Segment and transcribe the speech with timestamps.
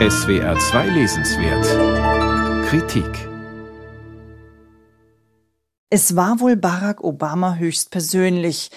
[0.00, 1.64] SWR 2 Lesenswert
[2.66, 3.06] Kritik
[5.88, 8.72] Es war wohl Barack Obama höchstpersönlich,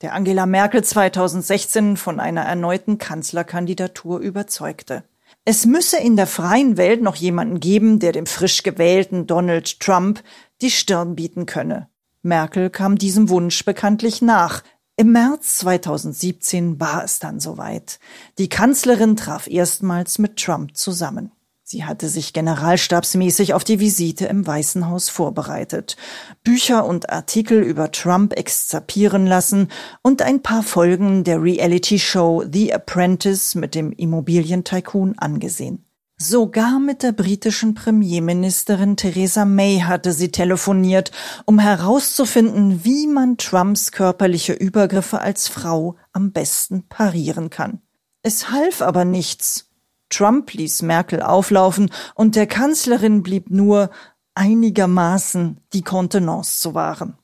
[0.00, 5.02] der Angela Merkel 2016 von einer erneuten Kanzlerkandidatur überzeugte.
[5.44, 10.22] Es müsse in der freien Welt noch jemanden geben, der dem frisch gewählten Donald Trump
[10.62, 11.88] die Stirn bieten könne.
[12.22, 14.62] Merkel kam diesem Wunsch bekanntlich nach,
[15.00, 17.98] im März 2017 war es dann soweit.
[18.36, 21.32] Die Kanzlerin traf erstmals mit Trump zusammen.
[21.62, 25.96] Sie hatte sich generalstabsmäßig auf die Visite im Weißen Haus vorbereitet,
[26.44, 29.68] Bücher und Artikel über Trump exzerpieren lassen
[30.02, 35.89] und ein paar Folgen der Reality-Show The Apprentice mit dem Immobilientycoon angesehen.
[36.22, 41.12] Sogar mit der britischen Premierministerin Theresa May hatte sie telefoniert,
[41.46, 47.80] um herauszufinden, wie man Trumps körperliche Übergriffe als Frau am besten parieren kann.
[48.22, 49.70] Es half aber nichts.
[50.10, 53.88] Trump ließ Merkel auflaufen und der Kanzlerin blieb nur
[54.34, 57.16] einigermaßen die Kontenance zu wahren.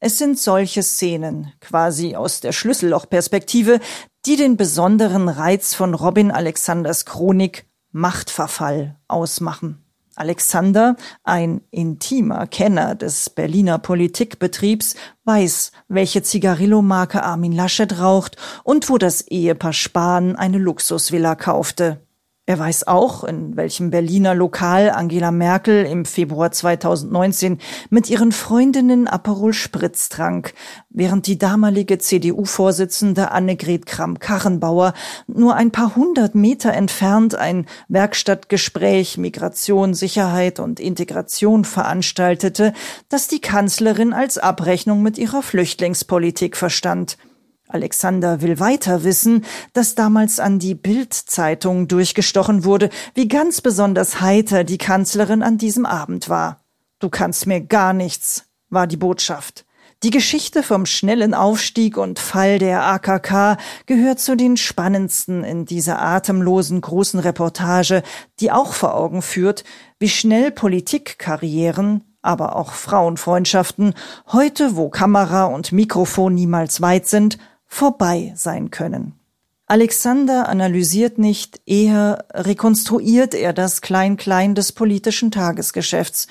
[0.00, 3.78] Es sind solche Szenen, quasi aus der Schlüssellochperspektive,
[4.26, 9.84] die den besonderen Reiz von Robin Alexanders Chronik Machtverfall ausmachen.
[10.16, 18.98] Alexander, ein intimer Kenner des Berliner Politikbetriebs, weiß, welche Zigarillo-Marke Armin Laschet raucht und wo
[18.98, 22.00] das Ehepaar Spahn eine Luxusvilla kaufte.
[22.50, 27.58] Er weiß auch, in welchem Berliner Lokal Angela Merkel im Februar 2019
[27.90, 30.52] mit ihren Freundinnen Aperol Spritz trank,
[30.88, 34.94] während die damalige CDU-Vorsitzende Annegret Kramp-Karrenbauer
[35.28, 42.72] nur ein paar hundert Meter entfernt ein Werkstattgespräch Migration, Sicherheit und Integration veranstaltete,
[43.08, 47.16] das die Kanzlerin als Abrechnung mit ihrer Flüchtlingspolitik verstand–
[47.72, 54.64] Alexander will weiter wissen, dass damals an die Bild-Zeitung durchgestochen wurde, wie ganz besonders heiter
[54.64, 56.64] die Kanzlerin an diesem Abend war.
[56.98, 59.64] Du kannst mir gar nichts, war die Botschaft.
[60.02, 66.00] Die Geschichte vom schnellen Aufstieg und Fall der AKK gehört zu den spannendsten in dieser
[66.00, 68.02] atemlosen großen Reportage,
[68.40, 69.62] die auch vor Augen führt,
[69.98, 73.92] wie schnell Politikkarrieren, aber auch Frauenfreundschaften
[74.32, 77.36] heute, wo Kamera und Mikrofon niemals weit sind,
[77.70, 79.14] vorbei sein können.
[79.66, 86.26] Alexander analysiert nicht, eher rekonstruiert er das Klein-Klein des politischen Tagesgeschäfts.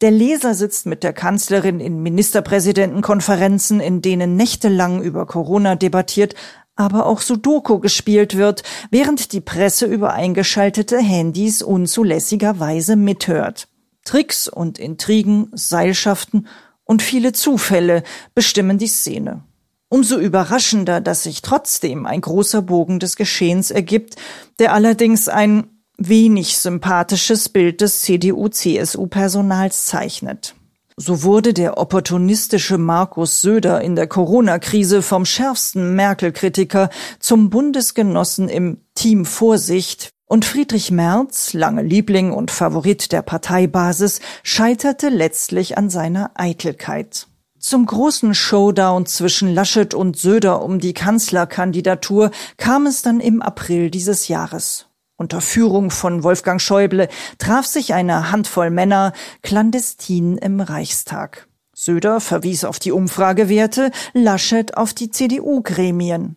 [0.00, 6.34] Der Leser sitzt mit der Kanzlerin in Ministerpräsidentenkonferenzen, in denen nächtelang über Corona debattiert,
[6.74, 13.68] aber auch Sudoku gespielt wird, während die Presse über eingeschaltete Handys unzulässigerweise mithört.
[14.04, 16.48] Tricks und Intrigen, Seilschaften
[16.84, 18.02] und viele Zufälle
[18.34, 19.44] bestimmen die Szene.
[19.92, 24.14] Umso überraschender, dass sich trotzdem ein großer Bogen des Geschehens ergibt,
[24.60, 25.64] der allerdings ein
[25.98, 30.54] wenig sympathisches Bild des CDU-CSU-Personals zeichnet.
[30.96, 38.78] So wurde der opportunistische Markus Söder in der Corona-Krise vom schärfsten Merkel-Kritiker zum Bundesgenossen im
[38.94, 46.30] Team Vorsicht und Friedrich Merz, lange Liebling und Favorit der Parteibasis, scheiterte letztlich an seiner
[46.34, 47.26] Eitelkeit.
[47.60, 53.90] Zum großen Showdown zwischen Laschet und Söder um die Kanzlerkandidatur kam es dann im April
[53.90, 54.86] dieses Jahres.
[55.18, 59.12] Unter Führung von Wolfgang Schäuble traf sich eine Handvoll Männer
[59.42, 61.48] clandestin im Reichstag.
[61.74, 66.36] Söder verwies auf die Umfragewerte, Laschet auf die CDU-Gremien.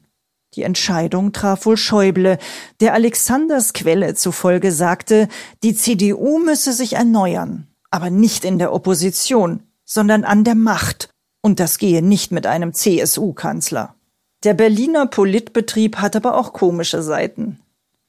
[0.56, 2.38] Die Entscheidung traf wohl Schäuble,
[2.82, 5.30] der Alexanders Quelle zufolge sagte,
[5.64, 11.13] die CDU müsse sich erneuern, aber nicht in der Opposition, sondern an der Macht
[11.44, 13.94] und das gehe nicht mit einem CSU-Kanzler.
[14.44, 17.60] Der Berliner Politbetrieb hat aber auch komische Seiten.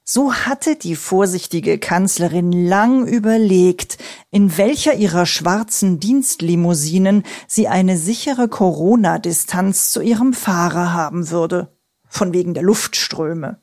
[0.07, 3.99] So hatte die vorsichtige Kanzlerin lang überlegt,
[4.31, 11.75] in welcher ihrer schwarzen Dienstlimousinen sie eine sichere Corona-Distanz zu ihrem Fahrer haben würde.
[12.07, 13.61] Von wegen der Luftströme.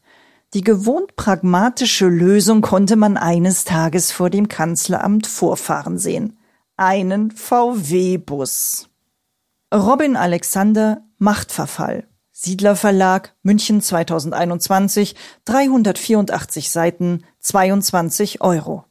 [0.54, 6.40] Die gewohnt pragmatische Lösung konnte man eines Tages vor dem Kanzleramt vorfahren sehen.
[6.76, 8.91] Einen VW-Bus.
[9.74, 12.06] Robin Alexander Machtverfall.
[12.34, 15.16] Siedler Verlag, München 2021,
[15.46, 18.84] 384 Seiten, 22 Euro.